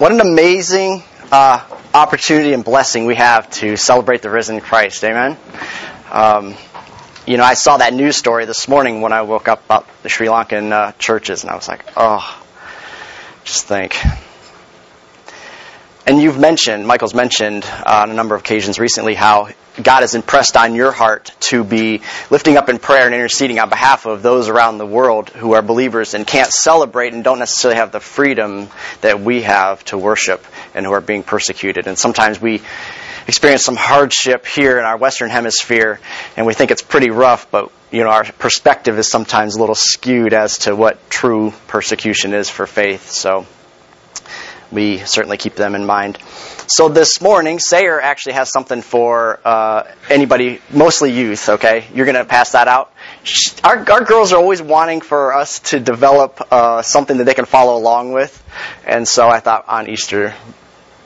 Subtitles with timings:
[0.00, 5.04] What an amazing uh, opportunity and blessing we have to celebrate the risen Christ.
[5.04, 5.36] Amen.
[6.10, 6.54] Um,
[7.26, 10.08] you know, I saw that news story this morning when I woke up about the
[10.08, 12.42] Sri Lankan uh, churches, and I was like, oh,
[13.44, 13.94] just think.
[16.10, 19.50] And you've mentioned, Michael's mentioned uh, on a number of occasions recently how
[19.80, 23.68] God has impressed on your heart to be lifting up in prayer and interceding on
[23.68, 27.78] behalf of those around the world who are believers and can't celebrate and don't necessarily
[27.78, 28.66] have the freedom
[29.02, 31.86] that we have to worship and who are being persecuted.
[31.86, 32.60] And sometimes we
[33.28, 36.00] experience some hardship here in our Western Hemisphere
[36.36, 39.76] and we think it's pretty rough, but you know, our perspective is sometimes a little
[39.76, 43.10] skewed as to what true persecution is for faith.
[43.10, 43.46] So,
[44.70, 46.18] we certainly keep them in mind.
[46.66, 51.48] So this morning, Sayer actually has something for uh, anybody, mostly youth.
[51.48, 52.92] Okay, you're going to pass that out.
[53.64, 57.44] Our, our girls are always wanting for us to develop uh, something that they can
[57.44, 58.42] follow along with,
[58.86, 60.34] and so I thought on Easter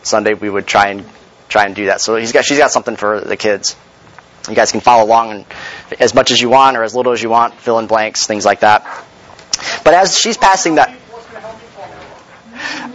[0.02, 1.04] Sunday we would try and
[1.48, 2.00] try and do that.
[2.00, 3.76] So he's got, she's got something for the kids.
[4.48, 5.44] You guys can follow along and
[6.00, 8.44] as much as you want or as little as you want, fill in blanks, things
[8.44, 8.84] like that.
[9.84, 10.98] But as she's passing that.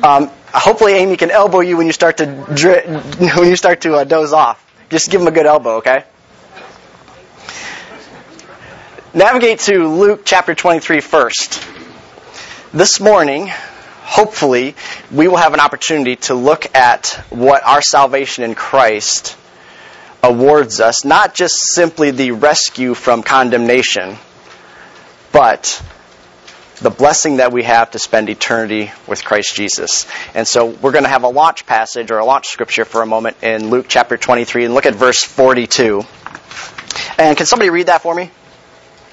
[0.04, 2.86] Um, hopefully Amy can elbow you when you start to dri-
[3.38, 4.66] when you start to uh, doze off.
[4.90, 6.04] Just give him a good elbow, okay?
[9.14, 11.64] Navigate to Luke chapter 23 first.
[12.72, 13.48] This morning,
[14.04, 14.76] hopefully,
[15.12, 19.36] we will have an opportunity to look at what our salvation in Christ
[20.22, 24.18] awards us, not just simply the rescue from condemnation,
[25.32, 25.84] but
[26.82, 30.08] the blessing that we have to spend eternity with Christ Jesus.
[30.34, 33.06] And so we're going to have a launch passage or a launch scripture for a
[33.06, 36.04] moment in Luke chapter 23 and look at verse 42.
[37.18, 38.32] And can somebody read that for me?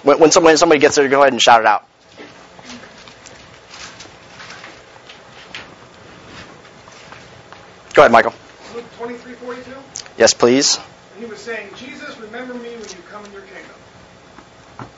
[0.05, 1.85] When, when somebody, somebody gets there, go ahead and shout it out.
[7.95, 8.35] Go ahead, Michael.
[8.75, 9.71] Luke 23, 42?
[10.19, 10.79] Yes, please.
[11.15, 14.89] And he was saying, Jesus, remember me when you come in your kingdom.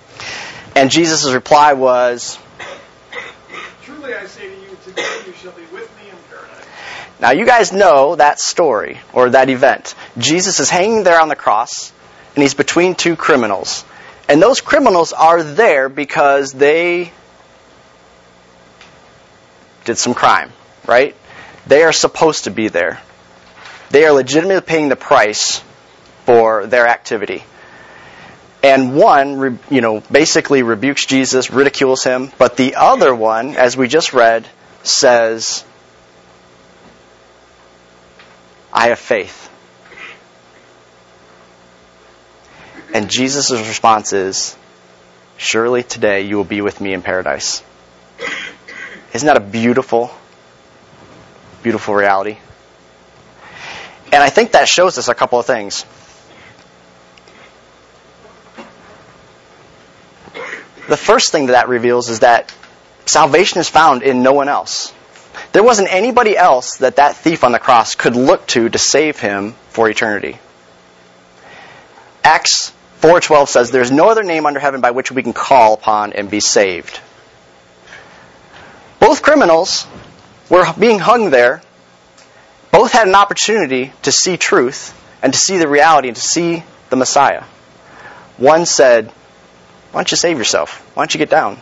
[0.74, 2.38] And Jesus' reply was,
[4.08, 6.64] Truly I say to you, today you shall be with me in paradise.
[7.20, 9.94] Now, you guys know that story or that event.
[10.16, 11.92] Jesus is hanging there on the cross,
[12.34, 13.84] and he's between two criminals.
[14.26, 17.12] And those criminals are there because they
[19.84, 20.54] did some crime,
[20.86, 21.14] right?
[21.66, 23.02] They are supposed to be there.
[23.90, 25.62] They are legitimately paying the price
[26.24, 27.44] for their activity.
[28.62, 33.86] And one, you know, basically rebukes Jesus, ridicules him, but the other one, as we
[33.86, 34.46] just read,
[34.82, 35.64] says,
[38.72, 39.48] I have faith.
[42.92, 44.56] And Jesus' response is,
[45.36, 47.62] Surely today you will be with me in paradise.
[49.12, 50.10] Isn't that a beautiful,
[51.62, 52.38] beautiful reality?
[54.12, 55.84] And I think that shows us a couple of things.
[60.88, 62.52] The first thing that that reveals is that
[63.04, 64.92] salvation is found in no one else.
[65.52, 69.20] There wasn't anybody else that that thief on the cross could look to to save
[69.20, 70.38] him for eternity.
[72.24, 76.14] Acts 4:12 says there's no other name under heaven by which we can call upon
[76.14, 76.98] and be saved.
[78.98, 79.86] Both criminals
[80.48, 81.62] were being hung there.
[82.70, 86.64] Both had an opportunity to see truth and to see the reality and to see
[86.90, 87.44] the Messiah.
[88.38, 89.12] One said,
[89.92, 90.80] why don't you save yourself?
[90.94, 91.60] Why don't you get down?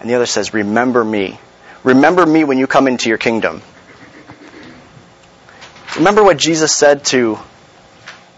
[0.00, 1.38] And the other says, Remember me.
[1.82, 3.62] Remember me when you come into your kingdom.
[5.96, 7.38] Remember what Jesus said to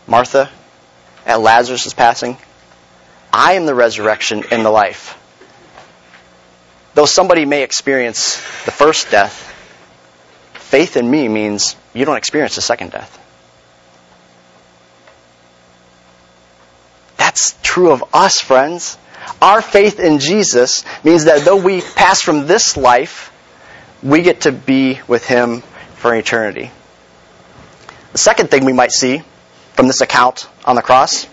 [0.06, 0.50] Martha
[1.24, 2.36] at Lazarus' passing?
[3.32, 5.18] I am the resurrection and the life.
[6.94, 9.34] Though somebody may experience the first death,
[10.54, 13.25] faith in me means you don't experience the second death.
[17.36, 18.96] That's true of us, friends.
[19.42, 23.30] Our faith in Jesus means that though we pass from this life,
[24.02, 25.60] we get to be with Him
[25.96, 26.70] for eternity.
[28.12, 29.22] The second thing we might see
[29.74, 31.26] from this account on the cross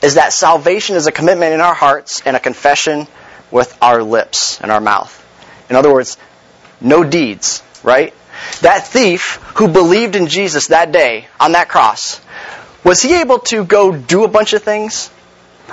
[0.00, 3.06] is that salvation is a commitment in our hearts and a confession
[3.50, 5.12] with our lips and our mouth.
[5.68, 6.16] In other words,
[6.80, 8.14] no deeds, right?
[8.62, 12.22] That thief who believed in Jesus that day on that cross
[12.86, 15.10] was he able to go do a bunch of things?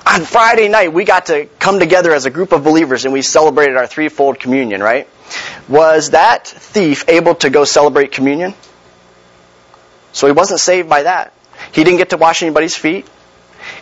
[0.03, 3.21] On Friday night, we got to come together as a group of believers and we
[3.21, 5.07] celebrated our threefold communion, right?
[5.69, 8.55] Was that thief able to go celebrate communion?
[10.11, 11.33] So he wasn't saved by that.
[11.71, 13.07] He didn't get to wash anybody's feet.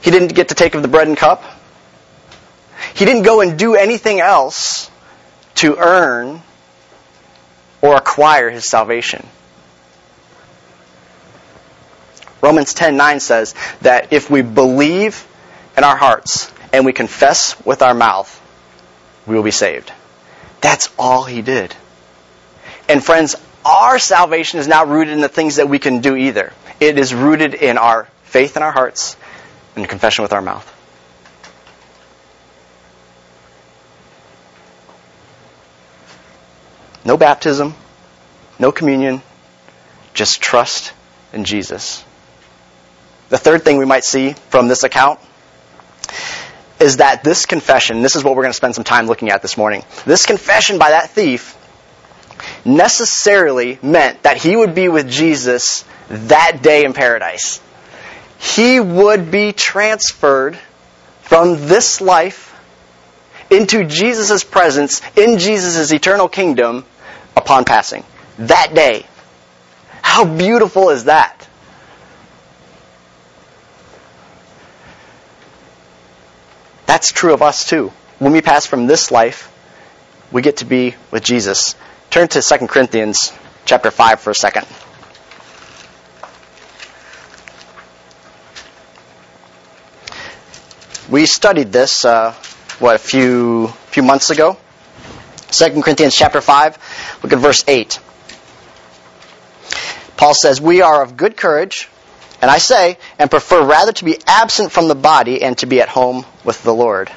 [0.01, 1.41] He didn't get to take of the bread and cup.
[2.95, 4.91] He didn't go and do anything else
[5.55, 6.41] to earn
[7.81, 9.25] or acquire his salvation.
[12.41, 15.25] Romans 10:9 says that if we believe
[15.77, 18.39] in our hearts and we confess with our mouth,
[19.25, 19.91] we will be saved.
[20.61, 21.75] That's all he did.
[22.89, 26.51] And friends, our salvation is not rooted in the things that we can do either.
[26.79, 29.15] It is rooted in our faith in our hearts
[29.75, 30.67] and confession with our mouth.
[37.03, 37.75] No baptism,
[38.59, 39.21] no communion,
[40.13, 40.93] just trust
[41.33, 42.03] in Jesus.
[43.31, 45.17] The third thing we might see from this account
[46.81, 49.41] is that this confession, this is what we're going to spend some time looking at
[49.41, 49.85] this morning.
[50.05, 51.57] This confession by that thief
[52.65, 57.61] necessarily meant that he would be with Jesus that day in paradise.
[58.37, 60.59] He would be transferred
[61.21, 62.53] from this life
[63.49, 66.83] into Jesus' presence in Jesus' eternal kingdom
[67.37, 68.03] upon passing.
[68.39, 69.05] That day.
[70.01, 71.47] How beautiful is that?
[76.91, 77.93] That's true of us too.
[78.19, 79.49] When we pass from this life,
[80.29, 81.75] we get to be with Jesus.
[82.09, 83.31] Turn to 2 Corinthians
[83.63, 84.67] chapter 5 for a second.
[91.09, 92.33] We studied this, uh,
[92.79, 94.57] what, a few, few months ago?
[95.51, 97.99] 2 Corinthians chapter 5, look at verse 8.
[100.17, 101.87] Paul says, We are of good courage,
[102.41, 105.81] and I say, and prefer rather to be absent from the body and to be
[105.81, 107.11] at home with the Lord.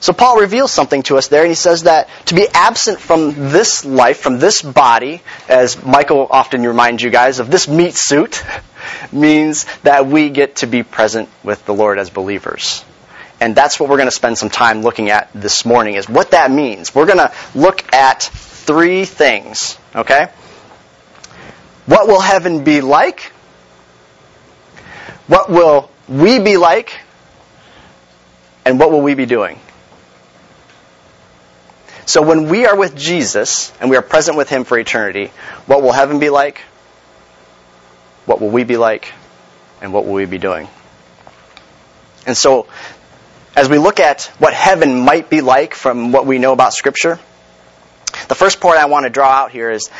[0.00, 3.50] So Paul reveals something to us there, and he says that to be absent from
[3.50, 8.44] this life, from this body, as Michael often reminds you guys of this meat suit,
[9.12, 12.84] means that we get to be present with the Lord as believers.
[13.40, 16.32] And that's what we're going to spend some time looking at this morning is what
[16.32, 16.94] that means.
[16.94, 20.28] We're going to look at three things, okay?
[21.86, 23.32] What will heaven be like?
[25.28, 26.98] What will we be like?
[28.64, 29.60] And what will we be doing?
[32.06, 35.30] So when we are with Jesus and we are present with Him for eternity,
[35.66, 36.62] what will heaven be like?
[38.24, 39.12] What will we be like?
[39.82, 40.68] And what will we be doing?
[42.26, 42.66] And so
[43.54, 47.18] as we look at what heaven might be like from what we know about Scripture,
[48.28, 49.90] the first point I want to draw out here is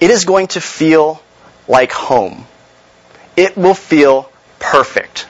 [0.00, 1.22] it is going to feel
[1.68, 2.46] like home.
[3.36, 4.31] It will feel
[4.62, 5.26] perfect.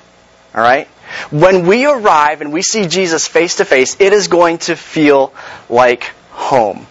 [0.55, 0.87] All right?
[1.31, 5.35] When we arrive and we see Jesus face to face, it is going to feel
[5.69, 6.87] like home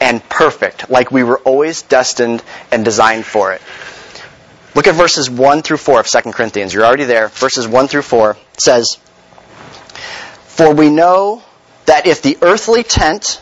[0.00, 3.62] and perfect, like we were always destined and designed for it.
[4.74, 6.74] Look at verses 1 through 4 of 2 Corinthians.
[6.74, 7.28] You're already there.
[7.28, 8.98] Verses 1 through 4 says,
[10.48, 11.42] For we know
[11.86, 13.40] that if the earthly tent,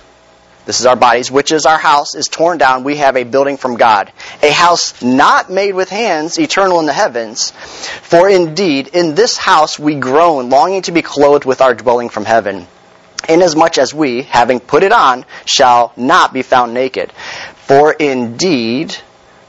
[0.66, 3.56] this is our bodies, which is our house, is torn down, we have a building
[3.56, 4.12] from God,
[4.43, 7.50] a house not made with hands, eternal in the heavens.
[7.50, 12.25] For indeed, in this house we groan, longing to be clothed with our dwelling from
[12.25, 12.66] heaven
[13.28, 17.12] inasmuch as we, having put it on, shall not be found naked.
[17.66, 18.94] For indeed,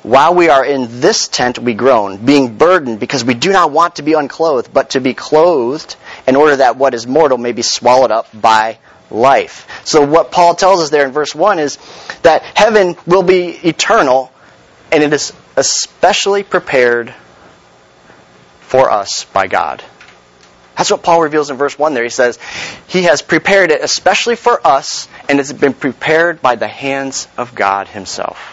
[0.03, 3.95] while we are in this tent, we groan, being burdened, because we do not want
[3.95, 5.95] to be unclothed, but to be clothed,
[6.27, 8.77] in order that what is mortal may be swallowed up by
[9.11, 9.67] life.
[9.85, 11.77] So what Paul tells us there in verse 1 is
[12.23, 14.31] that heaven will be eternal,
[14.91, 17.13] and it is especially prepared
[18.61, 19.83] for us by God.
[20.77, 22.03] That's what Paul reveals in verse 1 there.
[22.03, 22.37] He says,
[22.87, 27.55] He has prepared it especially for us, and it's been prepared by the hands of
[27.55, 28.51] God Himself.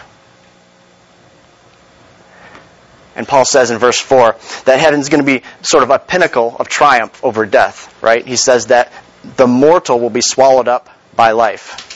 [3.15, 6.55] And Paul says in verse 4 that heaven's going to be sort of a pinnacle
[6.57, 8.25] of triumph over death, right?
[8.25, 8.91] He says that
[9.35, 11.89] the mortal will be swallowed up by life.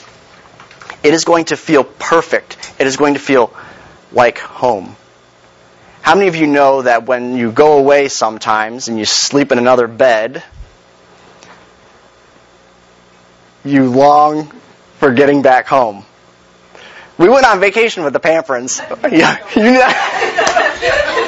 [1.02, 2.74] It is going to feel perfect.
[2.78, 3.52] It is going to feel
[4.12, 4.96] like home.
[6.02, 9.58] How many of you know that when you go away sometimes and you sleep in
[9.58, 10.42] another bed,
[13.64, 14.52] you long
[14.98, 16.04] for getting back home?
[17.18, 18.80] We went on vacation with the Pamperins.
[19.10, 21.24] Yeah, you know.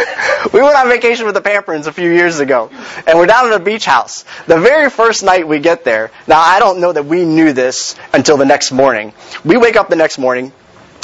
[0.52, 2.70] we went on vacation with the Pamperins a few years ago,
[3.06, 4.24] and we're down at a beach house.
[4.46, 7.96] The very first night we get there, now I don't know that we knew this
[8.12, 9.12] until the next morning.
[9.44, 10.52] We wake up the next morning,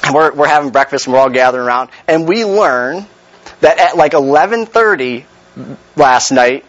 [0.04, 3.06] and we're, we're having breakfast and we're all gathering around, and we learn
[3.60, 5.24] that at like 11:30
[5.96, 6.64] last night,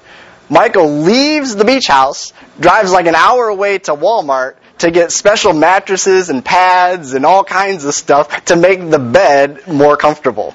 [0.50, 5.54] Michael leaves the beach house, drives like an hour away to Walmart to get special
[5.54, 10.54] mattresses and pads and all kinds of stuff to make the bed more comfortable.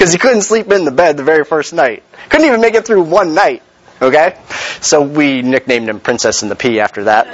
[0.00, 2.02] Because he couldn't sleep in the bed the very first night.
[2.30, 3.62] Couldn't even make it through one night.
[4.00, 4.34] Okay?
[4.80, 7.26] So we nicknamed him Princess in the Pea after that.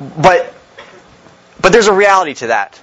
[0.00, 0.54] But
[1.60, 2.80] But there's a reality to that.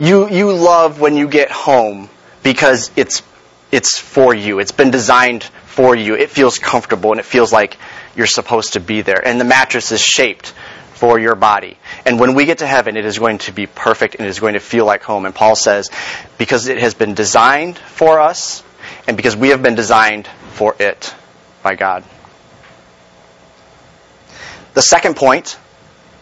[0.00, 2.10] You, you love when you get home
[2.42, 3.22] because it's,
[3.70, 4.58] it's for you.
[4.58, 6.16] It's been designed for you.
[6.16, 7.76] It feels comfortable and it feels like
[8.16, 9.24] you're supposed to be there.
[9.24, 10.52] And the mattress is shaped
[10.96, 11.76] for your body.
[12.06, 14.40] And when we get to heaven, it is going to be perfect and it is
[14.40, 15.26] going to feel like home.
[15.26, 15.90] And Paul says,
[16.38, 18.62] because it has been designed for us
[19.06, 21.14] and because we have been designed for it
[21.62, 22.02] by God.
[24.72, 25.58] The second point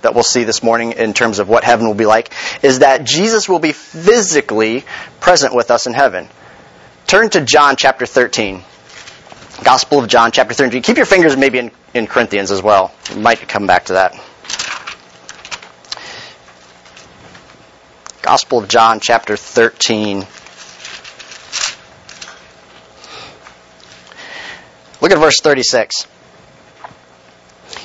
[0.03, 3.05] that we'll see this morning in terms of what heaven will be like is that
[3.05, 4.85] Jesus will be physically
[5.21, 6.29] present with us in heaven.
[7.07, 8.63] Turn to John chapter 13.
[9.63, 10.83] Gospel of John chapter 13.
[10.83, 12.93] Keep your fingers maybe in, in Corinthians as well.
[13.15, 14.21] We might come back to that.
[18.25, 20.21] Gospel of John chapter 13.
[25.03, 26.07] Look at verse 36.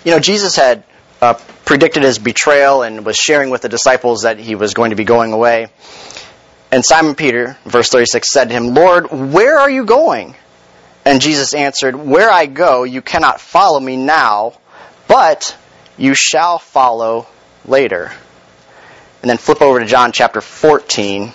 [0.06, 0.86] You know, Jesus had
[1.22, 1.34] uh,
[1.66, 5.04] predicted his betrayal and was sharing with the disciples that he was going to be
[5.04, 5.68] going away.
[6.72, 10.36] And Simon Peter, verse 36, said to him, Lord, where are you going?
[11.04, 14.54] And Jesus answered, Where I go, you cannot follow me now,
[15.06, 15.58] but
[15.98, 17.28] you shall follow
[17.66, 18.14] later.
[19.22, 21.34] And then flip over to John chapter 14,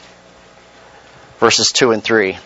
[1.39, 2.39] verses 2 and 3.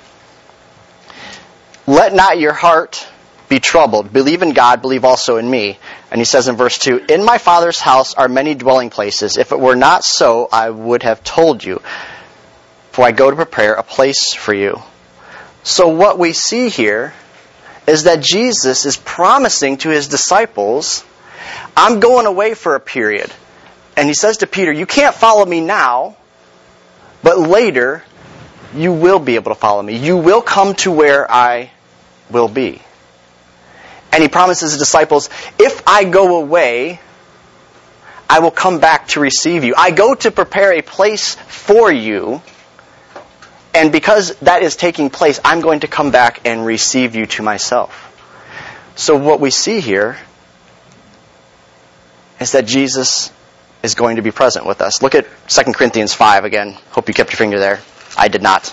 [1.86, 3.06] Let not your heart
[3.48, 4.12] be troubled.
[4.12, 5.78] Believe in God, believe also in me.
[6.10, 9.36] And he says in verse 2, In my Father's house are many dwelling places.
[9.36, 11.80] If it were not so, I would have told you.
[12.92, 14.82] For I go to prepare a place for you.
[15.62, 17.14] So what we see here
[17.86, 21.04] is that Jesus is promising to his disciples,
[21.76, 23.32] I'm going away for a period.
[23.98, 26.16] And he says to Peter, You can't follow me now,
[27.24, 28.04] but later
[28.72, 29.96] you will be able to follow me.
[29.96, 31.72] You will come to where I
[32.30, 32.80] will be.
[34.12, 35.28] And he promises his disciples,
[35.58, 37.00] if I go away,
[38.30, 39.74] I will come back to receive you.
[39.76, 42.40] I go to prepare a place for you.
[43.74, 47.42] And because that is taking place, I'm going to come back and receive you to
[47.42, 48.04] myself.
[48.94, 50.16] So what we see here
[52.38, 53.32] is that Jesus
[53.82, 55.02] is going to be present with us.
[55.02, 56.76] Look at 2 Corinthians 5 again.
[56.90, 57.80] Hope you kept your finger there.
[58.16, 58.64] I did not.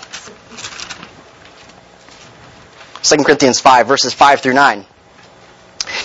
[3.02, 4.84] 2 Corinthians 5, verses 5 through 9.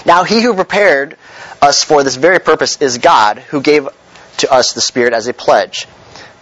[0.05, 1.17] Now he who prepared
[1.61, 3.87] us for this very purpose is God, who gave
[4.37, 5.87] to us the Spirit as a pledge.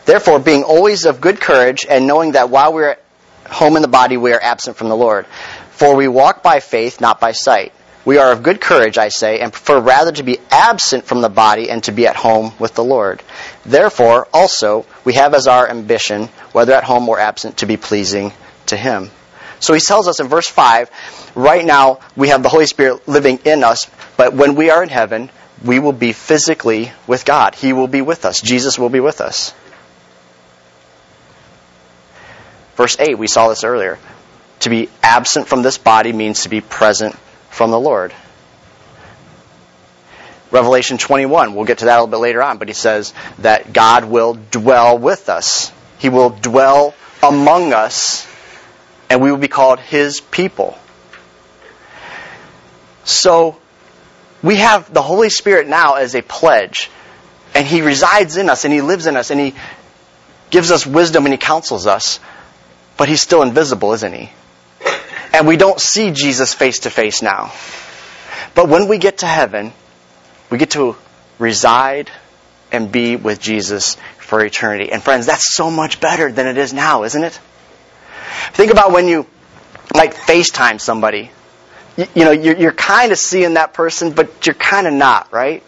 [0.06, 3.04] Therefore, being always of good courage, and knowing that while we are at
[3.50, 5.26] home in the body, we are absent from the Lord.
[5.72, 7.74] For we walk by faith, not by sight.
[8.06, 11.30] We are of good courage, I say, and prefer rather to be absent from the
[11.30, 13.22] body and to be at home with the Lord.
[13.66, 18.32] Therefore, also, we have as our ambition, whether at home or absent, to be pleasing
[18.68, 19.12] to Him.
[19.60, 20.90] So he tells us in verse 5,
[21.36, 24.90] right now we have the Holy Spirit living in us, but when we are in
[24.90, 25.30] heaven,
[25.64, 27.56] we will be physically with God.
[27.56, 28.42] He will be with us.
[28.42, 29.54] Jesus will be with us.
[32.78, 34.00] Verse 8, we saw this earlier.
[34.62, 37.18] To be absent from this body means to be present
[37.50, 38.14] from the Lord.
[40.52, 43.72] Revelation 21, we'll get to that a little bit later on, but he says that
[43.72, 45.72] God will dwell with us.
[46.00, 48.28] He will dwell among us
[49.10, 50.78] and we will be called his people.
[53.04, 53.58] So,
[54.44, 56.92] we have the Holy Spirit now as a pledge,
[57.56, 59.56] and he resides in us, and he lives in us, and he
[60.52, 62.20] gives us wisdom, and he counsels us,
[62.98, 64.30] but he's still invisible, isn't he?
[65.34, 67.54] And we don't see Jesus face to face now.
[68.56, 69.74] But when we get to heaven,
[70.50, 70.96] we get to
[71.38, 72.12] reside
[72.72, 74.92] and be with Jesus for eternity.
[74.92, 77.40] And friends, that's so much better than it is now, isn't it?
[78.54, 79.28] Think about when you
[79.94, 81.32] like FaceTime somebody.
[81.98, 85.32] You, you know, you're, you're kind of seeing that person, but you're kind of not,
[85.32, 85.64] right?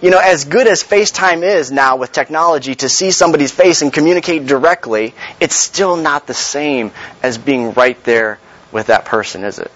[0.00, 3.92] You know, as good as FaceTime is now with technology to see somebody's face and
[3.92, 6.92] communicate directly, it's still not the same
[7.22, 8.38] as being right there
[8.72, 9.70] with that person, is it?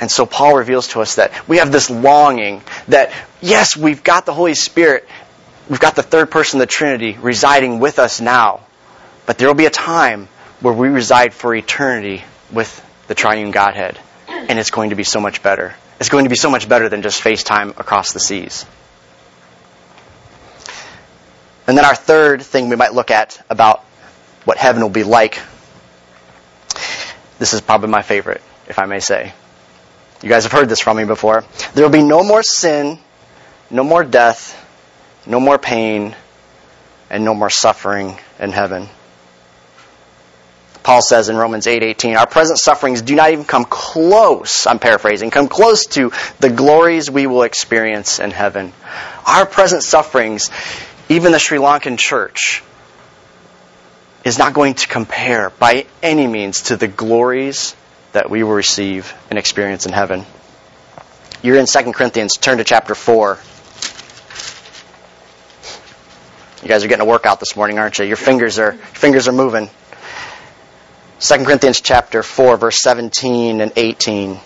[0.00, 4.26] And so Paul reveals to us that we have this longing that, yes, we've got
[4.26, 5.08] the Holy Spirit,
[5.68, 8.60] we've got the third person of the Trinity residing with us now,
[9.26, 10.28] but there will be a time
[10.60, 13.98] where we reside for eternity with the triune Godhead.
[14.28, 15.74] And it's going to be so much better.
[16.00, 18.66] It's going to be so much better than just FaceTime across the seas.
[21.66, 23.80] And then our third thing we might look at about
[24.44, 25.40] what heaven will be like.
[27.38, 29.32] This is probably my favorite, if I may say.
[30.22, 31.44] You guys have heard this from me before.
[31.74, 32.98] There will be no more sin,
[33.70, 34.60] no more death,
[35.26, 36.14] no more pain,
[37.10, 38.88] and no more suffering in heaven.
[40.82, 45.30] Paul says in Romans 8:18, our present sufferings do not even come close, I'm paraphrasing,
[45.30, 48.72] come close to the glories we will experience in heaven.
[49.26, 50.50] Our present sufferings
[51.08, 52.62] even the Sri Lankan church
[54.24, 57.76] is not going to compare by any means to the glories
[58.12, 60.24] that we will receive and experience in heaven.
[61.42, 62.38] You're in 2 Corinthians.
[62.38, 63.38] Turn to chapter 4.
[66.62, 68.06] You guys are getting a workout this morning, aren't you?
[68.06, 69.68] Your fingers are your fingers are moving.
[71.20, 74.36] 2 Corinthians chapter 4 verse 17 and 18.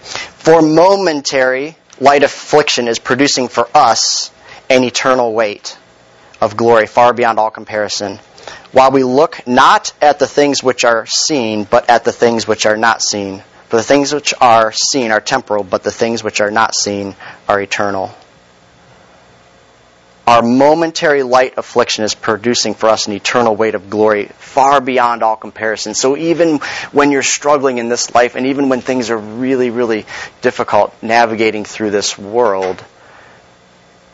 [0.00, 4.32] For momentary light affliction is producing for us
[4.68, 5.78] an eternal weight
[6.40, 8.18] of glory far beyond all comparison
[8.72, 12.66] while we look not at the things which are seen, but at the things which
[12.66, 13.42] are not seen.
[13.68, 17.14] For the things which are seen are temporal, but the things which are not seen
[17.46, 18.14] are eternal.
[20.26, 25.22] Our momentary light affliction is producing for us an eternal weight of glory far beyond
[25.22, 25.94] all comparison.
[25.94, 26.58] So even
[26.92, 30.04] when you're struggling in this life, and even when things are really, really
[30.42, 32.84] difficult navigating through this world,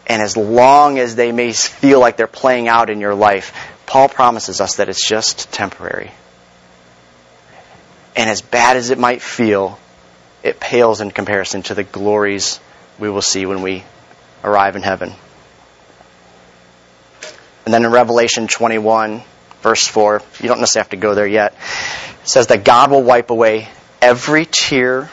[0.06, 3.52] and as long as they may feel like they're playing out in your life,
[3.86, 6.10] Paul promises us that it's just temporary.
[8.16, 9.78] And as bad as it might feel,
[10.42, 12.60] it pales in comparison to the glories
[12.98, 13.84] we will see when we
[14.42, 15.12] arrive in heaven.
[17.64, 19.22] And then in Revelation 21,
[19.62, 23.02] verse 4, you don't necessarily have to go there yet, it says that God will
[23.02, 23.68] wipe away
[24.00, 25.10] every tear.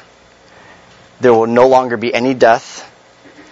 [1.21, 2.87] There will no longer be any death.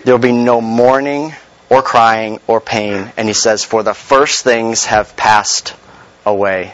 [0.03, 1.33] There will be no mourning
[1.69, 3.11] or crying or pain.
[3.17, 5.75] And he says, For the first things have passed
[6.25, 6.73] away.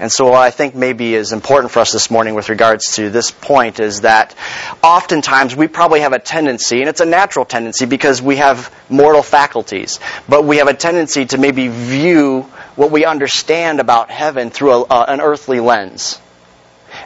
[0.00, 3.10] And so, what I think maybe is important for us this morning with regards to
[3.10, 4.34] this point is that
[4.82, 9.22] oftentimes we probably have a tendency, and it's a natural tendency because we have mortal
[9.22, 12.42] faculties, but we have a tendency to maybe view
[12.76, 16.18] what we understand about heaven through a, uh, an earthly lens.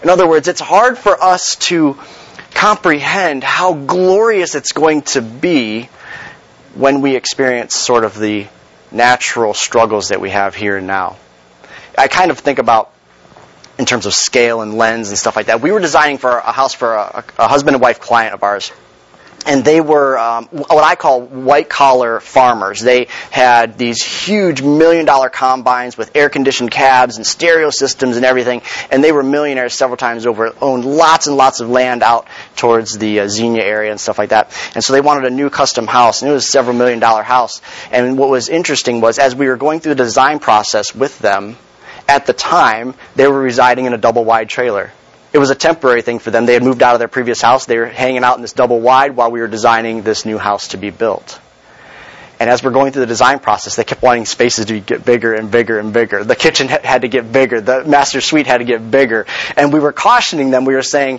[0.04, 1.98] In other words, it's hard for us to
[2.54, 5.88] comprehend how glorious it's going to be
[6.74, 8.46] when we experience sort of the
[8.90, 11.16] natural struggles that we have here and now.
[11.96, 12.92] I kind of think about
[13.78, 15.60] in terms of scale and lens and stuff like that.
[15.60, 18.72] We were designing for a house for a, a husband and wife client of ours
[19.46, 22.80] and they were um, what I call white collar farmers.
[22.80, 28.24] They had these huge million dollar combines with air conditioned cabs and stereo systems and
[28.24, 32.26] everything, and they were millionaires several times over, owned lots and lots of land out
[32.56, 34.56] towards the uh, Xenia area and stuff like that.
[34.74, 37.22] And so they wanted a new custom house, and it was a several million dollar
[37.22, 37.60] house.
[37.90, 41.56] And what was interesting was as we were going through the design process with them,
[42.06, 44.92] at the time, they were residing in a double wide trailer.
[45.34, 46.46] It was a temporary thing for them.
[46.46, 47.66] They had moved out of their previous house.
[47.66, 50.68] They were hanging out in this double wide while we were designing this new house
[50.68, 51.40] to be built.
[52.38, 55.34] And as we're going through the design process, they kept wanting spaces to get bigger
[55.34, 56.22] and bigger and bigger.
[56.22, 57.60] The kitchen had to get bigger.
[57.60, 59.26] The master suite had to get bigger.
[59.56, 60.66] And we were cautioning them.
[60.66, 61.18] We were saying,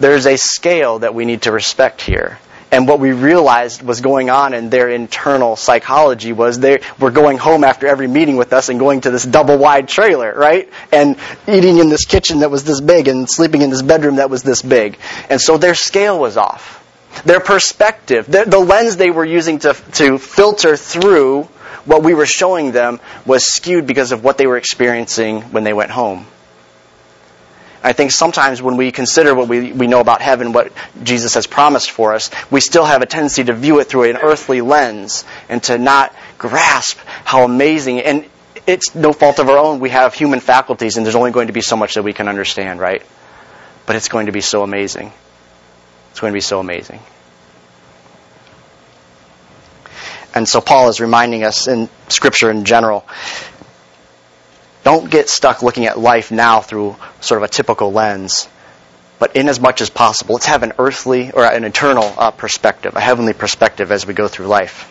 [0.00, 2.40] there's a scale that we need to respect here.
[2.72, 7.38] And what we realized was going on in their internal psychology was they were going
[7.38, 10.68] home after every meeting with us and going to this double wide trailer, right?
[10.90, 14.30] And eating in this kitchen that was this big and sleeping in this bedroom that
[14.30, 14.98] was this big.
[15.30, 16.82] And so their scale was off.
[17.24, 21.44] Their perspective, the, the lens they were using to, to filter through
[21.84, 25.72] what we were showing them was skewed because of what they were experiencing when they
[25.72, 26.26] went home.
[27.86, 30.72] I think sometimes when we consider what we, we know about heaven, what
[31.04, 34.16] Jesus has promised for us, we still have a tendency to view it through an
[34.16, 38.28] earthly lens and to not grasp how amazing, and
[38.66, 39.78] it's no fault of our own.
[39.78, 42.26] We have human faculties, and there's only going to be so much that we can
[42.26, 43.04] understand, right?
[43.86, 45.12] But it's going to be so amazing.
[46.10, 46.98] It's going to be so amazing.
[50.34, 53.06] And so Paul is reminding us in Scripture in general
[54.86, 58.48] don't get stuck looking at life now through sort of a typical lens.
[59.18, 62.94] But in as much as possible, let's have an earthly or an eternal uh, perspective,
[62.94, 64.88] a heavenly perspective as we go through life.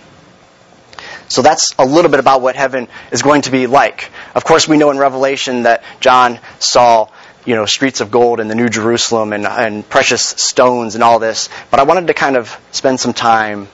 [1.29, 4.11] So that's a little bit about what heaven is going to be like.
[4.35, 7.07] Of course, we know in Revelation that John saw,
[7.45, 11.19] you know, streets of gold in the New Jerusalem and, and precious stones and all
[11.19, 11.47] this.
[11.71, 13.69] But I wanted to kind of spend some time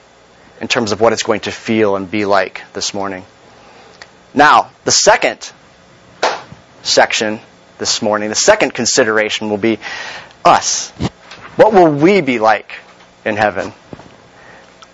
[0.60, 3.24] in terms of what it's going to feel and be like this morning.
[4.32, 5.52] Now, the second
[6.82, 7.40] section
[7.78, 8.28] this morning.
[8.28, 9.78] The second consideration will be
[10.44, 10.90] us.
[11.56, 12.72] What will we be like
[13.24, 13.72] in heaven?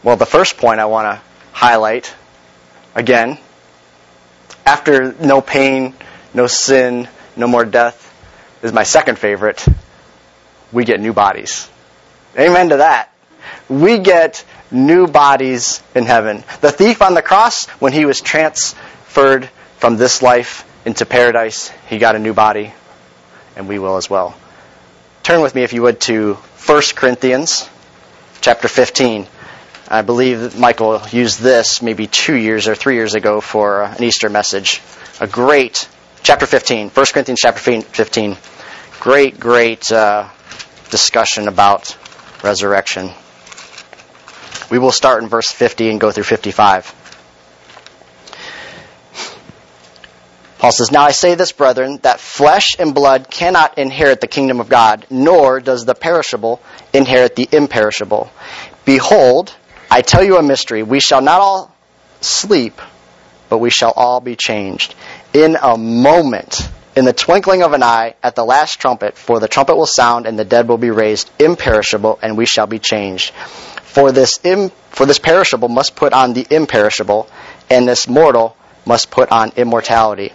[0.02, 1.22] Well, the first point I want to
[1.52, 2.14] highlight
[2.94, 3.38] again,
[4.64, 5.94] after no pain,
[6.34, 8.04] no sin, no more death,
[8.62, 9.64] is my second favorite.
[10.72, 11.68] We get new bodies.
[12.38, 13.12] Amen to that.
[13.68, 16.44] We get new bodies in heaven.
[16.60, 19.48] The thief on the cross, when he was transferred
[19.78, 21.70] from this life into paradise.
[21.90, 22.72] He got a new body,
[23.56, 24.34] and we will as well.
[25.22, 27.68] Turn with me, if you would, to 1 Corinthians
[28.40, 29.26] chapter 15.
[29.88, 34.30] I believe Michael used this maybe two years or three years ago for an Easter
[34.30, 34.80] message.
[35.20, 35.86] A great,
[36.22, 38.38] chapter 15, 1 Corinthians chapter 15.
[38.98, 40.26] Great, great uh,
[40.88, 41.98] discussion about
[42.42, 43.10] resurrection.
[44.70, 46.94] We will start in verse 50 and go through 55.
[50.58, 54.58] Paul says, Now I say this, brethren, that flesh and blood cannot inherit the kingdom
[54.58, 56.60] of God, nor does the perishable
[56.92, 58.30] inherit the imperishable.
[58.84, 59.54] Behold,
[59.90, 60.82] I tell you a mystery.
[60.82, 61.74] We shall not all
[62.20, 62.80] sleep,
[63.48, 64.96] but we shall all be changed.
[65.32, 69.46] In a moment, in the twinkling of an eye, at the last trumpet, for the
[69.46, 73.30] trumpet will sound, and the dead will be raised imperishable, and we shall be changed.
[73.30, 77.28] For this, Im, for this perishable must put on the imperishable,
[77.70, 80.32] and this mortal must put on immortality.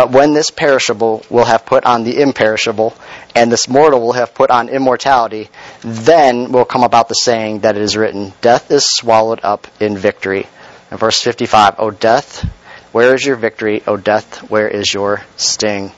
[0.00, 2.96] But when this perishable will have put on the imperishable,
[3.36, 5.50] and this mortal will have put on immortality,
[5.82, 9.98] then will come about the saying that it is written, Death is swallowed up in
[9.98, 10.46] victory.
[10.90, 12.48] And verse 55, O death,
[12.92, 13.82] where is your victory?
[13.86, 15.92] O death, where is your sting?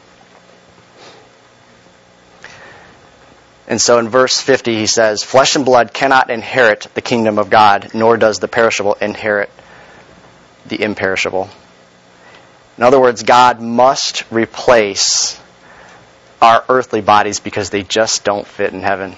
[3.69, 7.51] And so in verse 50 he says, Flesh and blood cannot inherit the kingdom of
[7.51, 9.51] God, nor does the perishable inherit
[10.67, 11.49] the imperishable.
[12.83, 15.41] In other words, God must replace
[16.41, 19.15] our earthly bodies because they just don't fit in heaven.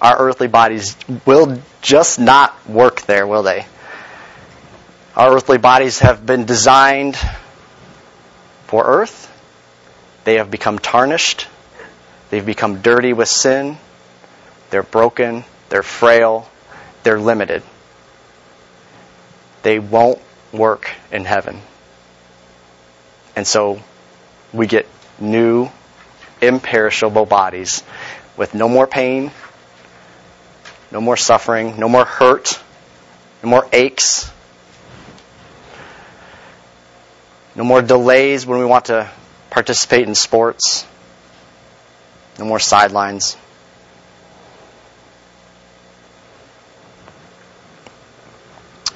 [0.00, 0.96] Our earthly bodies
[1.26, 3.66] will just not work there, will they?
[5.14, 7.18] Our earthly bodies have been designed
[8.68, 9.30] for earth.
[10.24, 11.46] They have become tarnished.
[12.30, 13.76] They've become dirty with sin.
[14.70, 15.44] They're broken.
[15.68, 16.48] They're frail.
[17.02, 17.62] They're limited.
[19.62, 20.22] They won't
[20.52, 21.60] work in heaven.
[23.38, 23.80] And so
[24.52, 24.88] we get
[25.20, 25.70] new,
[26.42, 27.84] imperishable bodies
[28.36, 29.30] with no more pain,
[30.90, 32.60] no more suffering, no more hurt,
[33.44, 34.28] no more aches,
[37.54, 39.08] no more delays when we want to
[39.50, 40.84] participate in sports,
[42.40, 43.36] no more sidelines.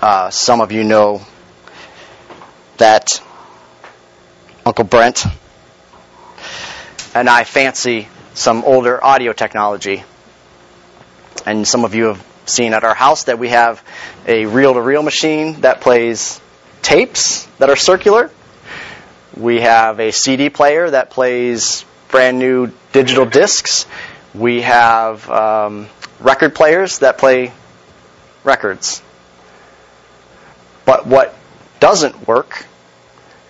[0.00, 1.24] Uh, some of you know
[2.78, 3.22] that
[4.64, 5.24] Uncle Brent
[7.14, 10.04] and I fancy some older audio technology.
[11.44, 13.82] And some of you have seen at our house that we have
[14.26, 16.40] a reel to reel machine that plays
[16.80, 18.30] tapes that are circular.
[19.36, 23.86] We have a CD player that plays brand new digital discs.
[24.32, 25.88] We have um,
[26.20, 27.52] record players that play
[28.44, 29.02] records.
[30.84, 31.34] But what
[31.80, 32.66] doesn't work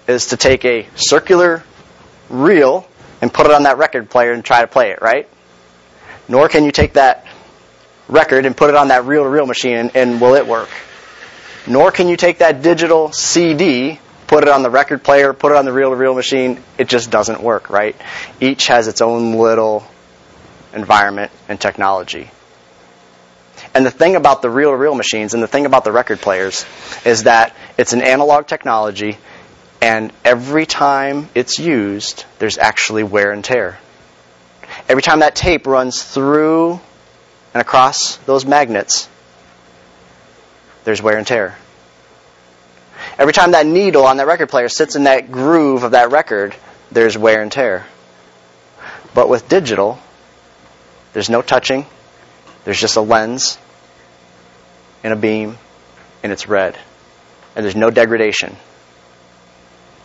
[0.07, 1.63] is to take a circular
[2.29, 2.87] reel
[3.21, 5.29] and put it on that record player and try to play it, right?
[6.29, 7.27] Nor can you take that
[8.09, 10.69] record and put it on that reel to reel machine and, will it work?
[11.67, 15.59] Nor can you take that digital CD, put it on the record player, put it
[15.59, 16.61] on the reel to reel machine.
[16.79, 17.97] It just doesn't work, right?
[18.41, 19.87] Each has its own little
[20.75, 22.31] environment and technology.
[23.75, 26.21] And the thing about the reel to reel machines and the thing about the record
[26.21, 26.67] players
[27.05, 29.17] is that it's an analog technology
[29.83, 33.81] and every time it's used, there's actually wear and tear.
[34.89, 36.81] Every time that tape runs through
[37.53, 39.09] and across those magnets,
[40.85, 41.59] there's wear and tear.
[43.19, 46.55] Every time that needle on that record player sits in that groove of that record,
[46.93, 47.85] there's wear and tear.
[49.15, 49.99] But with digital,
[51.13, 51.87] there's no touching,
[52.65, 53.59] there's just a lens
[55.03, 55.59] and a beam,
[56.23, 56.79] and it's red.
[57.57, 58.57] And there's no degradation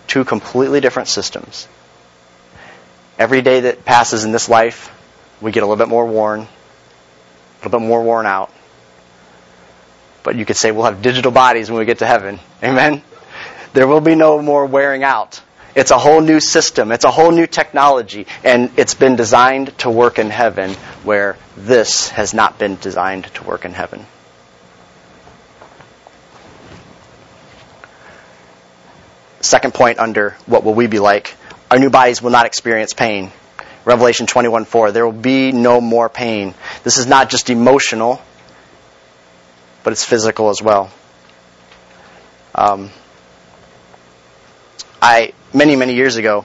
[0.08, 1.67] two completely different systems.
[3.20, 4.93] Every day that passes in this life,
[5.41, 8.52] we get a little bit more worn, a little bit more worn out.
[10.24, 12.39] But you could say we'll have digital bodies when we get to heaven.
[12.63, 13.02] Amen?
[13.74, 15.41] There will be no more wearing out.
[15.76, 16.91] It's a whole new system.
[16.91, 18.26] It's a whole new technology.
[18.43, 23.43] And it's been designed to work in heaven where this has not been designed to
[23.43, 24.06] work in heaven.
[29.48, 31.34] Second point under what will we be like?
[31.72, 33.32] Our new bodies will not experience pain.
[33.86, 34.92] Revelation 21:4.
[34.92, 36.54] There will be no more pain.
[36.84, 38.22] This is not just emotional,
[39.86, 40.92] but it's physical as well.
[42.56, 42.90] Um,
[45.02, 46.44] I many many years ago,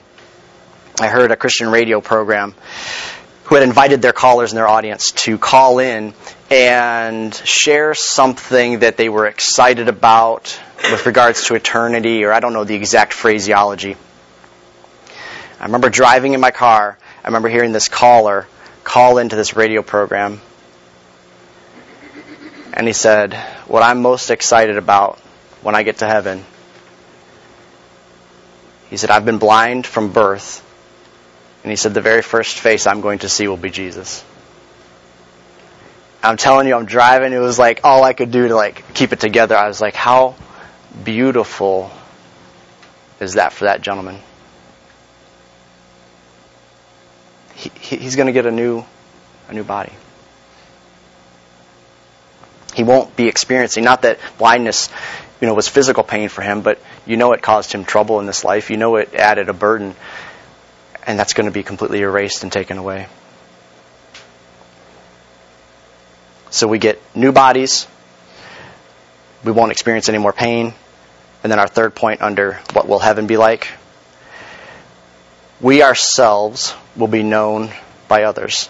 [1.01, 2.55] I heard a Christian radio program
[3.43, 6.13] who had invited their callers and their audience to call in
[6.49, 10.57] and share something that they were excited about
[10.91, 13.95] with regards to eternity, or I don't know the exact phraseology.
[15.59, 16.97] I remember driving in my car.
[17.23, 18.47] I remember hearing this caller
[18.83, 20.41] call into this radio program.
[22.73, 23.33] And he said,
[23.67, 25.19] What I'm most excited about
[25.61, 26.43] when I get to heaven,
[28.89, 30.61] he said, I've been blind from birth.
[31.63, 34.23] And he said, The very first face I'm going to see will be Jesus.
[36.23, 37.33] I'm telling you, I'm driving.
[37.33, 39.57] It was like all I could do to like keep it together.
[39.57, 40.35] I was like, how
[41.03, 41.91] beautiful
[43.19, 44.19] is that for that gentleman?
[47.55, 48.83] He, he, he's going to get a new,
[49.47, 49.93] a new body.
[52.73, 54.89] He won't be experiencing not that blindness,
[55.39, 58.25] you know, was physical pain for him, but you know it caused him trouble in
[58.25, 58.69] this life.
[58.71, 59.95] You know it added a burden,
[61.05, 63.07] and that's going to be completely erased and taken away.
[66.49, 67.87] So we get new bodies.
[69.43, 70.73] We won't experience any more pain.
[71.43, 73.67] And then our third point under what will heaven be like?
[75.59, 77.71] We ourselves will be known
[78.07, 78.69] by others.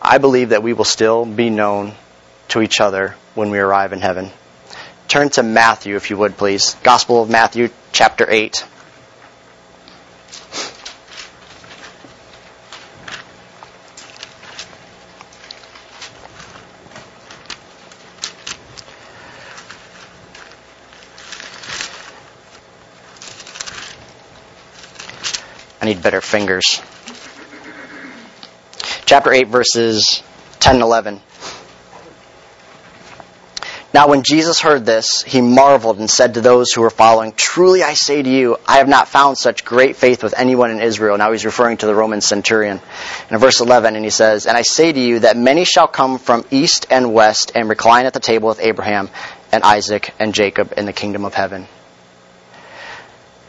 [0.00, 1.92] I believe that we will still be known
[2.48, 4.30] to each other when we arrive in heaven.
[5.08, 6.76] Turn to Matthew, if you would, please.
[6.82, 8.64] Gospel of Matthew, chapter 8.
[26.30, 26.80] Fingers.
[29.04, 30.22] Chapter 8, verses
[30.60, 31.20] 10 and 11.
[33.92, 37.82] Now, when Jesus heard this, he marveled and said to those who were following, Truly
[37.82, 41.18] I say to you, I have not found such great faith with anyone in Israel.
[41.18, 42.80] Now he's referring to the Roman centurion.
[43.28, 46.20] In verse 11, and he says, And I say to you that many shall come
[46.20, 49.10] from east and west and recline at the table with Abraham
[49.50, 51.66] and Isaac and Jacob in the kingdom of heaven.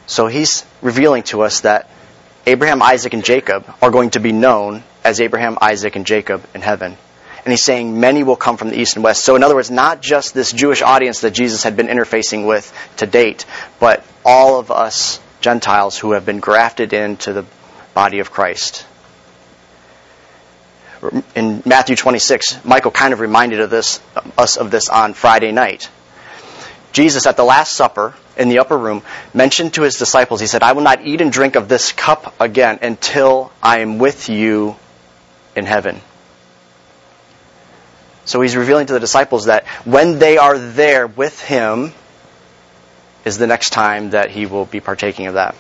[0.08, 1.88] So he's revealing to us that
[2.46, 6.62] Abraham, Isaac, and Jacob are going to be known as Abraham, Isaac, and Jacob in
[6.62, 6.98] heaven.
[7.44, 9.24] And he's saying many will come from the east and west.
[9.24, 12.72] So, in other words, not just this Jewish audience that Jesus had been interfacing with
[12.98, 13.46] to date,
[13.80, 17.46] but all of us Gentiles who have been grafted into the
[17.94, 18.86] body of Christ.
[21.36, 24.00] In Matthew 26, Michael kind of reminded of this,
[24.38, 25.90] us of this on Friday night.
[26.92, 30.64] Jesus, at the Last Supper in the upper room, mentioned to his disciples, He said,
[30.64, 34.76] I will not eat and drink of this cup again until I am with you
[35.56, 36.02] in heaven.
[38.26, 41.94] So he's revealing to the disciples that when they are there with him
[43.26, 45.56] is the next time that he will be partaking of that.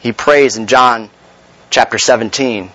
[0.00, 1.10] He prays in John
[1.70, 2.70] chapter 17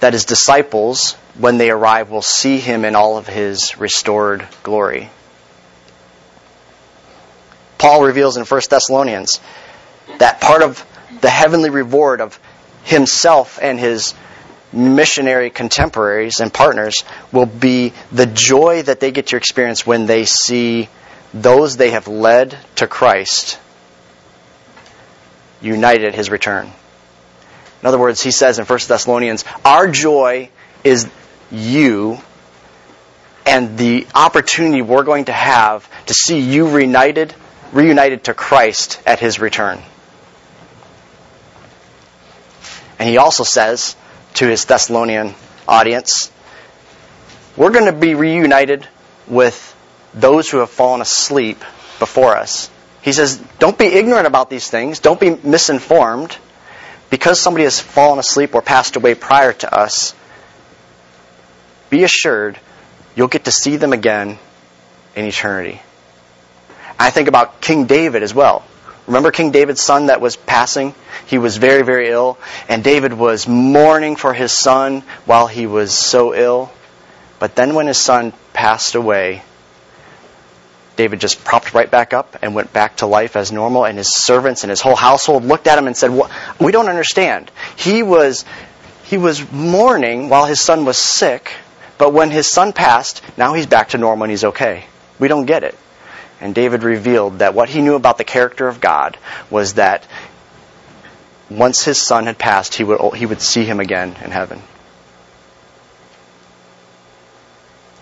[0.00, 5.10] that his disciples, when they arrive, will see him in all of his restored glory.
[7.80, 9.40] Paul reveals in 1 Thessalonians
[10.18, 10.84] that part of
[11.22, 12.38] the heavenly reward of
[12.84, 14.14] himself and his
[14.70, 20.26] missionary contemporaries and partners will be the joy that they get to experience when they
[20.26, 20.90] see
[21.32, 23.58] those they have led to Christ
[25.62, 26.66] united at his return.
[27.80, 30.50] In other words, he says in 1 Thessalonians, Our joy
[30.84, 31.08] is
[31.50, 32.18] you
[33.46, 37.34] and the opportunity we're going to have to see you reunited,
[37.72, 39.80] reunited to Christ at his return.
[42.98, 43.96] And he also says
[44.34, 45.34] to his Thessalonian
[45.66, 46.30] audience,
[47.56, 48.86] we're going to be reunited
[49.26, 49.76] with
[50.12, 51.58] those who have fallen asleep
[51.98, 52.70] before us.
[53.02, 54.98] He says, don't be ignorant about these things.
[54.98, 56.36] Don't be misinformed.
[57.08, 60.14] Because somebody has fallen asleep or passed away prior to us,
[61.88, 62.58] be assured
[63.16, 64.38] you'll get to see them again
[65.16, 65.80] in eternity.
[67.00, 68.62] I think about King David as well.
[69.06, 70.94] Remember King David's son that was passing?
[71.26, 75.94] He was very, very ill, and David was mourning for his son while he was
[75.94, 76.70] so ill.
[77.38, 79.42] But then when his son passed away,
[80.96, 84.14] David just propped right back up and went back to life as normal, and his
[84.14, 87.50] servants and his whole household looked at him and said, well, "We don't understand.
[87.76, 88.44] He was
[89.04, 91.50] he was mourning while his son was sick,
[91.96, 94.84] but when his son passed, now he's back to normal and he's okay.
[95.18, 95.78] We don't get it."
[96.40, 99.18] And David revealed that what he knew about the character of God
[99.50, 100.06] was that
[101.50, 104.62] once his son had passed, he would he would see him again in heaven.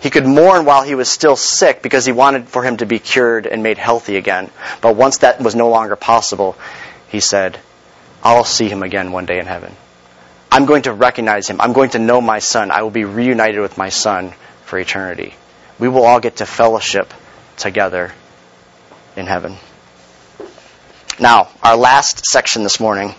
[0.00, 3.00] He could mourn while he was still sick because he wanted for him to be
[3.00, 4.50] cured and made healthy again.
[4.80, 6.56] But once that was no longer possible,
[7.08, 7.58] he said,
[8.22, 9.74] I'll see him again one day in heaven.
[10.52, 11.60] I'm going to recognize him.
[11.60, 12.70] I'm going to know my son.
[12.70, 14.32] I will be reunited with my son
[14.64, 15.34] for eternity.
[15.80, 17.12] We will all get to fellowship
[17.56, 18.12] together
[19.18, 19.56] in heaven.
[21.20, 23.14] Now, our last section this morning.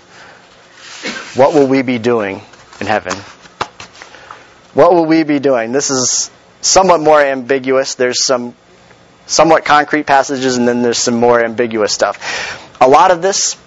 [1.36, 2.42] What will we be doing
[2.80, 3.14] in heaven?
[4.74, 5.72] What will we be doing?
[5.72, 6.32] This is
[6.62, 7.96] somewhat more ambiguous.
[7.96, 8.56] There's some
[9.26, 12.78] somewhat concrete passages, and then there's some more ambiguous stuff.
[12.82, 13.58] A lot of this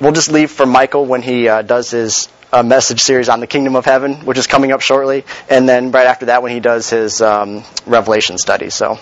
[0.00, 3.46] we'll just leave for Michael when he uh, does his uh, message series on the
[3.46, 6.60] kingdom of heaven, which is coming up shortly, and then right after that when he
[6.60, 8.70] does his um, Revelation study.
[8.70, 8.98] So.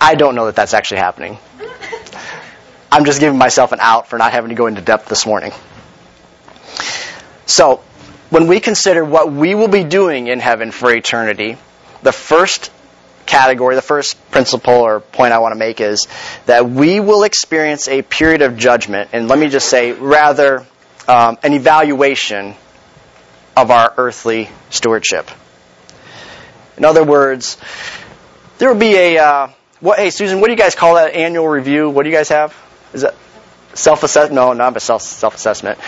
[0.00, 1.38] I don't know that that's actually happening.
[2.90, 5.52] I'm just giving myself an out for not having to go into depth this morning.
[7.46, 7.82] So,
[8.30, 11.56] when we consider what we will be doing in heaven for eternity,
[12.02, 12.72] the first
[13.26, 16.06] category, the first principle or point I want to make is
[16.46, 20.66] that we will experience a period of judgment, and let me just say, rather,
[21.08, 22.54] um, an evaluation
[23.56, 25.30] of our earthly stewardship.
[26.76, 27.56] In other words,
[28.58, 29.18] there will be a.
[29.18, 29.48] Uh,
[29.80, 31.90] what, hey, Susan, what do you guys call that annual review?
[31.90, 32.56] What do you guys have?
[32.92, 33.14] Is it
[33.74, 34.34] self assessment?
[34.34, 35.78] No, not a self self assessment.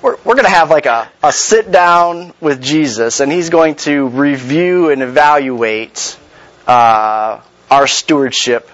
[0.00, 3.74] We're, we're going to have like a, a sit down with Jesus, and he's going
[3.76, 6.18] to review and evaluate
[6.66, 8.68] uh, our stewardship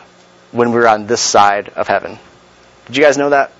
[0.52, 2.18] when we're on this side of heaven.
[2.86, 3.50] Did you guys know that?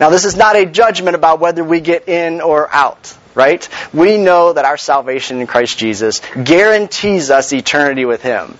[0.00, 3.66] Now, this is not a judgment about whether we get in or out, right?
[3.92, 8.58] We know that our salvation in Christ Jesus guarantees us eternity with Him.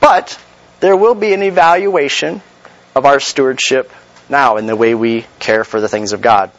[0.00, 0.38] But
[0.84, 2.42] there will be an evaluation
[2.94, 3.90] of our stewardship
[4.28, 6.50] now in the way we care for the things of God.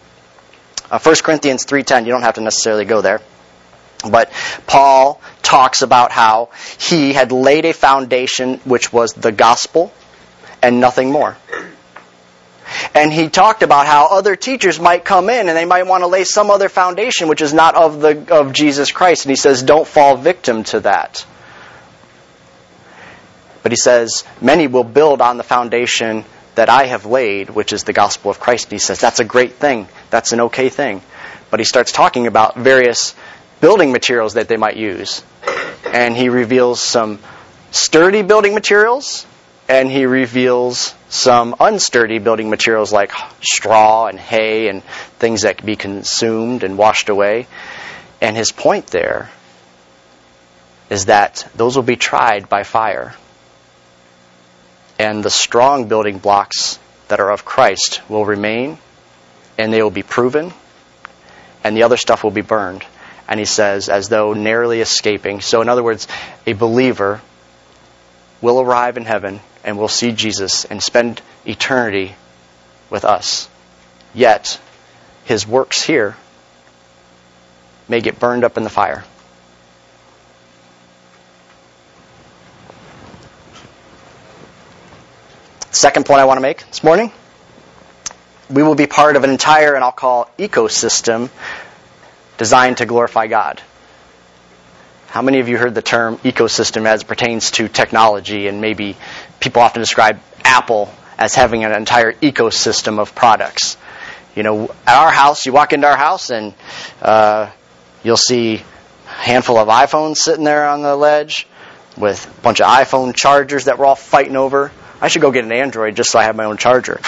[0.89, 3.21] Uh, 1 Corinthians 3:10, you don't have to necessarily go there.
[4.03, 4.31] But
[4.65, 9.93] Paul talks about how he had laid a foundation which was the gospel
[10.59, 11.37] and nothing more.
[12.95, 16.07] And he talked about how other teachers might come in and they might want to
[16.07, 19.61] lay some other foundation which is not of the of Jesus Christ and he says
[19.61, 21.27] don't fall victim to that.
[23.65, 26.23] But he says many will build on the foundation
[26.53, 28.69] that I have laid, which is the gospel of Christ.
[28.69, 29.87] He says that's a great thing.
[30.11, 31.01] That's an okay thing.
[31.49, 33.15] But he starts talking about various
[33.61, 35.23] building materials that they might use.
[35.91, 37.17] And he reveals some
[37.71, 39.25] sturdy building materials,
[39.67, 44.83] and he reveals some unsturdy building materials like straw and hay and
[45.17, 47.47] things that can be consumed and washed away.
[48.21, 49.31] And his point there
[50.91, 53.15] is that those will be tried by fire.
[54.97, 58.77] And the strong building blocks that are of Christ will remain,
[59.57, 60.53] and they will be proven,
[61.63, 62.85] and the other stuff will be burned
[63.27, 65.41] and he says, as though narrowly escaping.
[65.41, 66.07] So, in other words,
[66.45, 67.21] a believer
[68.41, 72.15] will arrive in heaven and will see Jesus and spend eternity
[72.89, 73.49] with us.
[74.13, 74.59] Yet,
[75.25, 76.15] his works here
[77.87, 79.03] may get burned up in the fire.
[85.75, 87.11] Second point I want to make this morning
[88.49, 91.29] we will be part of an entire, and I'll call ecosystem
[92.37, 93.61] designed to glorify God.
[95.07, 98.47] How many of you heard the term ecosystem as pertains to technology?
[98.47, 98.95] And maybe
[99.41, 103.75] people often describe Apple as having an entire ecosystem of products.
[104.33, 106.53] You know, at our house, you walk into our house and
[107.01, 107.51] uh,
[108.01, 108.63] you'll see
[109.07, 111.47] a handful of iPhones sitting there on the ledge
[111.97, 114.71] with a bunch of iPhone chargers that we're all fighting over.
[115.01, 116.99] I should go get an Android just so I have my own charger.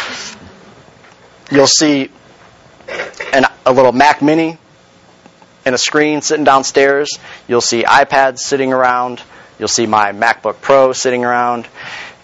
[1.52, 2.12] You'll see
[3.34, 4.58] an, a little Mac Mini
[5.66, 7.10] and a screen sitting downstairs.
[7.48, 9.22] You'll see iPads sitting around.
[9.60, 11.68] You'll see my MacBook Pro sitting around.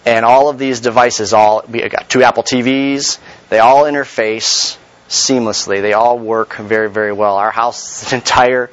[0.06, 3.18] And all of these devices, all we got two Apple TVs.
[3.48, 4.76] They all interface
[5.08, 5.80] seamlessly.
[5.80, 7.36] They all work very, very well.
[7.36, 8.70] Our house is an entire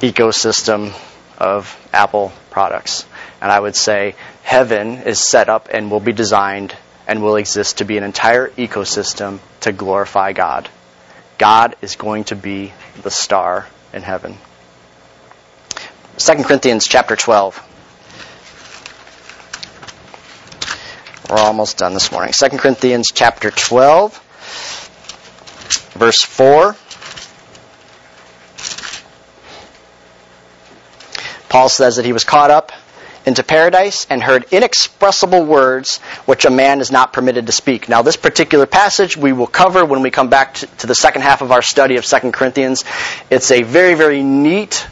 [0.00, 0.92] ecosystem
[1.38, 3.04] of Apple products.
[3.40, 4.14] And I would say
[4.46, 6.72] heaven is set up and will be designed
[7.08, 10.68] and will exist to be an entire ecosystem to glorify God.
[11.36, 14.38] God is going to be the star in heaven.
[16.18, 17.60] 2 Corinthians chapter 12.
[21.28, 22.32] We're almost done this morning.
[22.32, 24.16] 2 Corinthians chapter 12,
[25.94, 26.76] verse 4.
[31.48, 32.65] Paul says that he was caught up
[33.26, 37.88] into paradise and heard inexpressible words which a man is not permitted to speak.
[37.88, 41.42] Now, this particular passage we will cover when we come back to, the second half
[41.42, 42.84] of our study of 2 Corinthians.
[43.28, 44.86] It's a very, very neat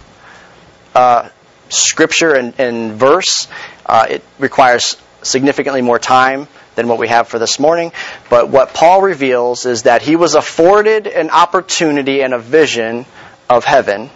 [0.95, 1.29] uh,
[1.69, 3.47] scripture and, and verse.
[3.87, 7.93] Uh, it requires significantly more time than what we have for this morning.
[8.29, 13.07] But what Paul reveals is that he was afforded an opportunity and a vision
[13.49, 14.11] of heaven.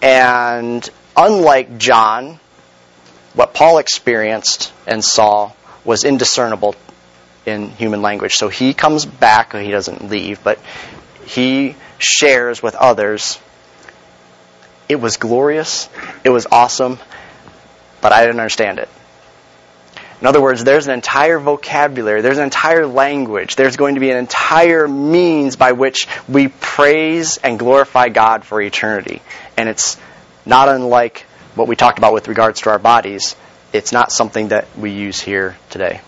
[0.00, 2.38] And unlike John,
[3.34, 5.52] what Paul experienced and saw
[5.84, 6.74] was indiscernible
[7.46, 8.34] in human language.
[8.34, 10.58] So he comes back, he doesn't leave, but
[11.24, 13.38] he shares with others
[14.88, 15.88] It was glorious.
[16.22, 16.98] It was awesome.
[18.02, 18.90] But I didn't understand it.
[20.20, 24.10] In other words, there's an entire vocabulary, there's an entire language, there's going to be
[24.10, 29.20] an entire means by which we praise and glorify God for eternity.
[29.56, 29.96] And it's
[30.46, 33.36] not unlike what we talked about with regards to our bodies.
[33.72, 36.00] It's not something that we use here today.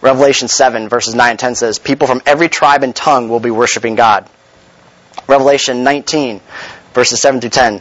[0.00, 3.50] Revelation 7, verses 9 and 10 says, People from every tribe and tongue will be
[3.50, 4.28] worshiping God.
[5.26, 6.42] Revelation 19,
[6.92, 7.80] verses 7 through 10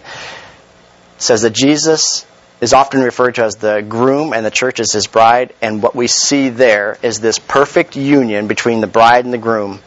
[1.18, 2.26] says that Jesus
[2.62, 5.54] is often referred to as the groom and the church is his bride.
[5.62, 9.80] And what we see there is this perfect union between the bride and the groom.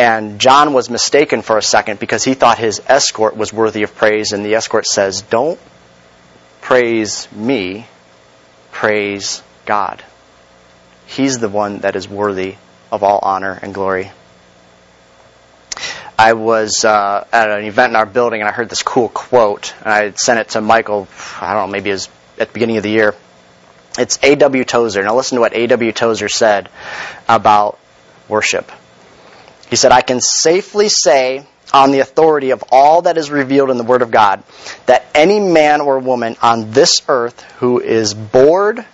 [0.00, 3.94] And John was mistaken for a second because he thought his escort was worthy of
[3.94, 4.32] praise.
[4.32, 5.60] And the escort says, Don't
[6.62, 7.86] praise me,
[8.72, 10.02] praise God.
[11.04, 12.54] He's the one that is worthy
[12.90, 14.10] of all honor and glory.
[16.18, 19.74] I was uh, at an event in our building and I heard this cool quote,
[19.84, 21.08] and I sent it to Michael.
[21.42, 23.14] I don't know, maybe it was at the beginning of the year.
[23.98, 24.64] It's A.W.
[24.64, 25.02] Tozer.
[25.02, 25.92] Now listen to what A.W.
[25.92, 26.70] Tozer said
[27.28, 27.78] about
[28.26, 28.72] worship.
[29.70, 33.78] He said, I can safely say, on the authority of all that is revealed in
[33.78, 34.42] the Word of God,
[34.86, 38.84] that any man or woman on this earth who is bored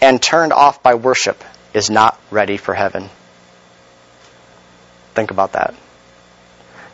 [0.00, 3.08] and turned off by worship is not ready for heaven.
[5.14, 5.74] Think about that.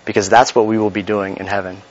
[0.05, 1.83] Because that's what we will be doing in heaven.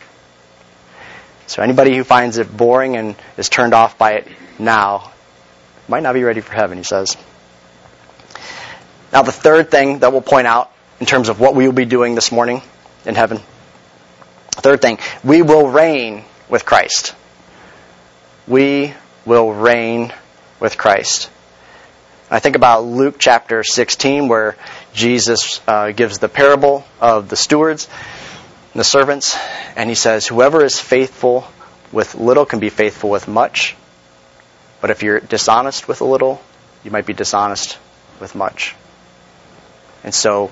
[1.47, 4.27] So anybody who finds it boring and is turned off by it
[4.59, 5.11] now
[5.87, 7.15] might not be ready for heaven, he says.
[9.11, 11.85] Now, the third thing that we'll point out in terms of what we will be
[11.85, 12.61] doing this morning
[13.05, 13.39] in heaven.
[14.51, 17.15] Third thing, we will reign with Christ.
[18.47, 18.93] We
[19.25, 20.13] will reign
[20.59, 21.29] with Christ.
[22.29, 24.57] I think about Luke chapter 16, where
[24.93, 27.87] Jesus uh, gives the parable of the stewards,
[28.73, 29.37] and the servants,
[29.77, 31.47] and he says, Whoever is faithful
[31.91, 33.75] with little can be faithful with much.
[34.81, 36.41] But if you're dishonest with a little,
[36.83, 37.77] you might be dishonest
[38.19, 38.75] with much.
[40.03, 40.51] And so,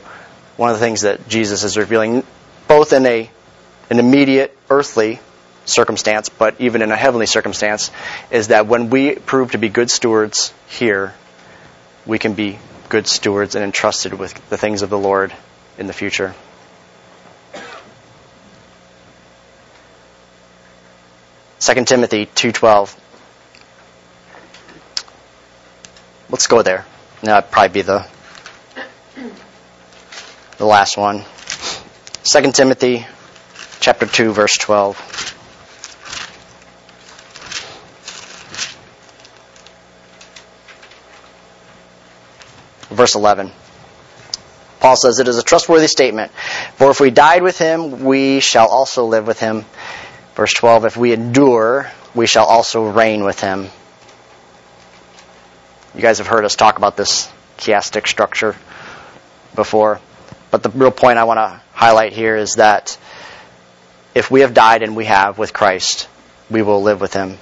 [0.57, 2.23] one of the things that Jesus is revealing,
[2.67, 3.29] both in a
[3.89, 5.19] an immediate earthly
[5.65, 7.91] circumstance, but even in a heavenly circumstance,
[8.31, 11.13] is that when we prove to be good stewards here,
[12.05, 12.57] we can be
[12.89, 15.33] good stewards and entrusted with the things of the Lord
[15.77, 16.33] in the future.
[21.59, 22.95] Second Timothy two twelve.
[26.29, 26.85] Let's go there.
[27.21, 28.07] That'd probably be the
[30.57, 31.23] the last one.
[32.23, 33.05] Second Timothy
[33.79, 34.97] chapter two verse twelve.
[42.95, 43.51] verse 11.
[44.79, 46.31] Paul says, It is a trustworthy statement.
[46.77, 49.65] For if we died with him, we shall also live with him.
[50.35, 53.69] Verse 12, If we endure, we shall also reign with him.
[55.93, 58.55] You guys have heard us talk about this chiastic structure
[59.55, 59.99] before.
[60.55, 62.97] But the real point I want to highlight here is that
[64.13, 66.07] if we have died and we have with Christ,
[66.49, 67.37] we will live with him.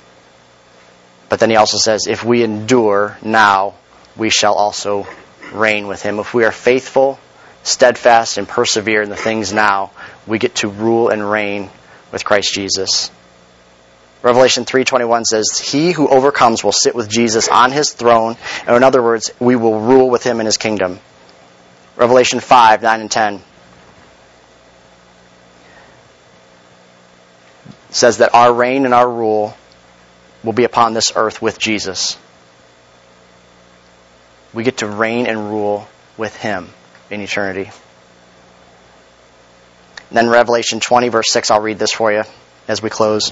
[1.29, 3.75] But then he also says, if we endure now,
[4.17, 5.05] we shall also
[5.51, 6.17] reign with him.
[6.17, 7.19] If we are faithful,
[7.61, 9.91] steadfast, and persevere in the things now,
[10.25, 11.69] we get to rule and reign
[12.11, 13.11] with Christ Jesus.
[14.23, 18.81] Revelation 3:21 says, "He who overcomes will sit with Jesus on his throne, and in
[18.81, 20.99] other words, we will rule with him in his kingdom."
[21.95, 23.41] Revelation 5, 9 and 10
[27.91, 29.55] says that our reign and our rule
[30.43, 32.17] will be upon this earth with Jesus
[34.53, 35.87] we get to reign and rule
[36.17, 36.69] with him
[37.09, 37.71] in eternity.
[40.09, 42.23] And then Revelation 20, verse 6, I'll read this for you
[42.67, 43.31] as we close.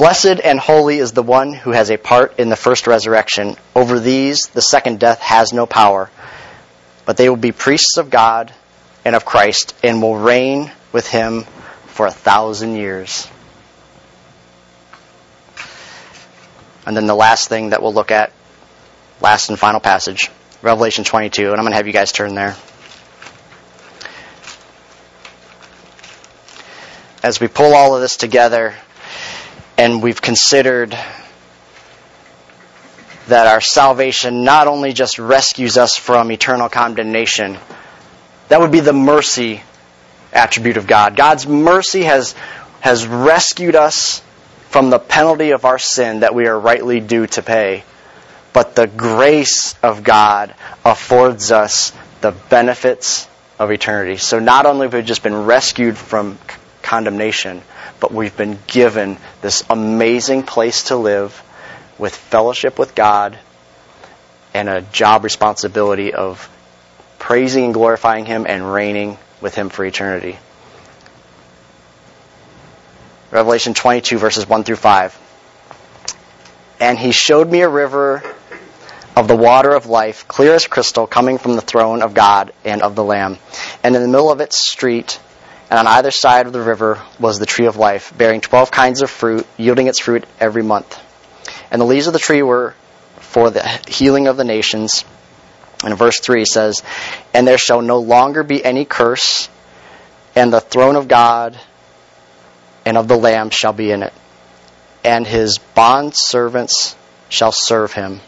[0.00, 3.56] Blessed and holy is the one who has a part in the first resurrection.
[3.76, 6.08] Over these, the second death has no power,
[7.04, 8.50] but they will be priests of God
[9.04, 11.44] and of Christ and will reign with him
[11.88, 13.28] for a thousand years.
[16.86, 18.32] And then the last thing that we'll look at,
[19.20, 20.30] last and final passage,
[20.62, 22.56] Revelation 22, and I'm going to have you guys turn there.
[27.22, 28.74] As we pull all of this together
[29.80, 30.90] and we've considered
[33.28, 37.56] that our salvation not only just rescues us from eternal condemnation,
[38.50, 39.62] that would be the mercy
[40.34, 41.16] attribute of God.
[41.16, 42.34] God's mercy has,
[42.80, 44.20] has rescued us
[44.68, 47.82] from the penalty of our sin that we are rightly due to pay.
[48.52, 50.54] But the grace of God
[50.84, 53.26] affords us the benefits
[53.58, 54.18] of eternity.
[54.18, 56.36] So not only have we just been rescued from
[56.90, 57.62] condemnation,
[58.00, 61.40] but we've been given this amazing place to live
[61.98, 63.38] with fellowship with God
[64.54, 66.50] and a job responsibility of
[67.20, 70.36] praising and glorifying Him and reigning with Him for eternity.
[73.30, 75.16] Revelation 22, verses 1 through 5.
[76.80, 78.20] And He showed me a river
[79.16, 82.82] of the water of life, clear as crystal, coming from the throne of God and
[82.82, 83.38] of the Lamb.
[83.84, 85.20] And in the middle of its street,
[85.70, 89.02] and on either side of the river, was the tree of life, bearing twelve kinds
[89.02, 90.98] of fruit, yielding its fruit every month.
[91.70, 92.74] And the leaves of the tree were
[93.20, 95.04] for the healing of the nations.
[95.84, 96.82] And verse 3 says,
[97.32, 99.48] And there shall no longer be any curse,
[100.34, 101.58] and the throne of God
[102.84, 104.12] and of the Lamb shall be in it.
[105.04, 106.96] And his bond servants
[107.28, 108.20] shall serve him.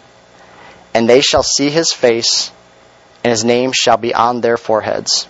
[0.95, 2.53] And they shall see his face,
[3.25, 5.27] and his name shall be on their foreheads.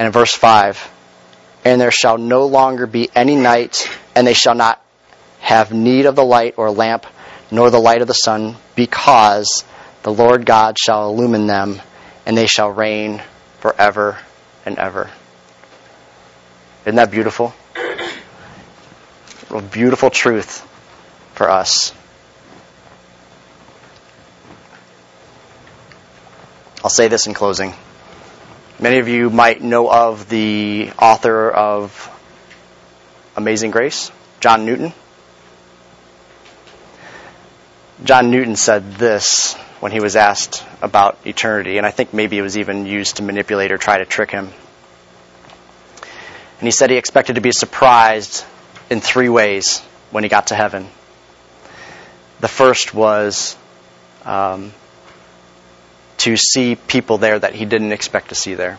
[0.00, 0.90] And in verse 5,
[1.62, 4.82] And there shall no longer be any night, and they shall not
[5.40, 7.04] have need of the light or lamp,
[7.50, 9.62] nor the light of the sun, because
[10.02, 11.82] the Lord God shall illumine them,
[12.24, 13.20] and they shall reign
[13.58, 14.18] forever
[14.64, 15.10] and ever.
[16.86, 17.52] Isn't that beautiful?
[19.50, 20.66] A beautiful truth
[21.34, 21.92] for us.
[26.82, 27.74] I'll say this in closing.
[28.80, 32.08] Many of you might know of the author of
[33.36, 34.10] Amazing Grace,
[34.40, 34.94] John Newton.
[38.02, 42.42] John Newton said this when he was asked about eternity, and I think maybe it
[42.42, 44.46] was even used to manipulate or try to trick him.
[44.46, 48.46] And he said he expected to be surprised
[48.88, 50.88] in three ways when he got to heaven.
[52.40, 53.58] The first was
[54.24, 54.72] um,
[56.20, 58.78] to see people there that he didn't expect to see there.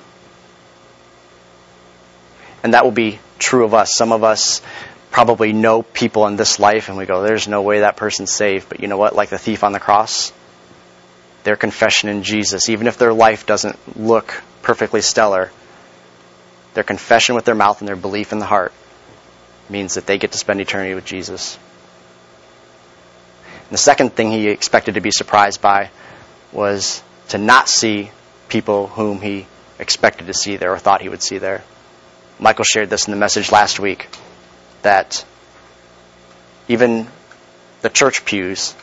[2.64, 3.96] And that will be true of us.
[3.96, 4.62] Some of us
[5.10, 8.70] probably know people in this life and we go, there's no way that person's saved.
[8.70, 9.16] But you know what?
[9.16, 10.32] Like the thief on the cross,
[11.44, 15.52] their confession in Jesus, even if their life doesn't look perfectly stellar,
[16.76, 18.72] their confession with their mouth and their belief in the heart
[19.68, 21.58] means that they get to spend eternity with Jesus.
[23.64, 25.90] And the second thing he expected to be surprised by
[26.52, 27.02] was
[27.32, 28.12] to not see
[28.50, 29.48] people whom he
[29.80, 31.64] expected to see there or thought he would see there.
[32.40, 34.10] Michael shared this in the message last week
[34.82, 35.24] that
[36.68, 37.08] even
[37.82, 38.76] the church pews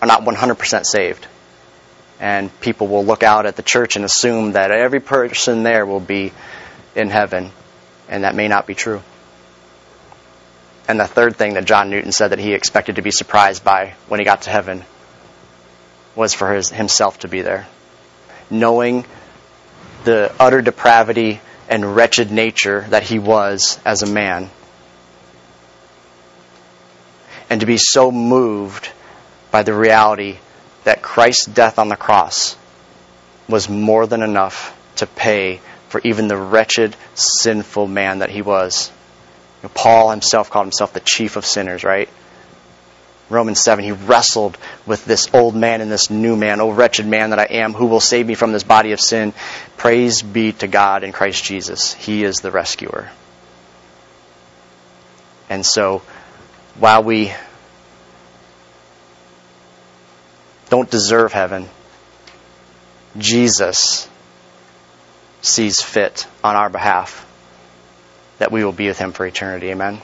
[0.00, 1.26] are not 100% saved.
[2.18, 6.00] And people will look out at the church and assume that every person there will
[6.00, 6.32] be
[6.94, 7.50] in heaven,
[8.08, 9.02] and that may not be true.
[10.88, 13.94] And the third thing that John Newton said that he expected to be surprised by
[14.08, 14.84] when he got to heaven
[16.14, 17.66] was for his, himself to be there.
[18.50, 19.04] Knowing
[20.04, 24.50] the utter depravity and wretched nature that he was as a man.
[27.48, 28.90] And to be so moved
[29.50, 30.38] by the reality
[30.84, 32.56] that Christ's death on the cross
[33.48, 38.90] was more than enough to pay for even the wretched, sinful man that he was.
[39.62, 42.08] You know, Paul himself called himself the chief of sinners, right?
[43.32, 44.56] Romans 7, he wrestled
[44.86, 46.60] with this old man and this new man.
[46.60, 49.32] O wretched man that I am, who will save me from this body of sin?
[49.76, 51.92] Praise be to God in Christ Jesus.
[51.94, 53.10] He is the rescuer.
[55.50, 56.02] And so,
[56.78, 57.32] while we
[60.70, 61.68] don't deserve heaven,
[63.18, 64.08] Jesus
[65.42, 67.26] sees fit on our behalf
[68.38, 69.70] that we will be with him for eternity.
[69.70, 70.00] Amen.